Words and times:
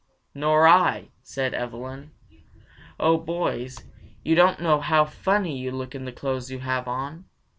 "Nor 0.33 0.67
I!" 0.67 1.09
said 1.21 1.53
Evelyn. 1.53 2.09
"Oh, 2.99 3.19
boys, 3.19 3.77
you 4.25 4.33
don't 4.33 4.59
know 4.59 4.79
how 4.79 5.05
funny 5.05 5.55
you 5.55 5.69
look 5.69 5.93
in 5.93 6.05
the 6.05 6.11
clothes 6.11 6.49
you 6.49 6.57
have 6.57 6.87
on!" 6.87 7.25